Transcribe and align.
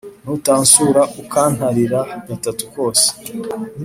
ntuntasure 0.23 1.01
ukantarira 1.21 1.99
gatatu 2.27 2.63
kose 2.73 3.07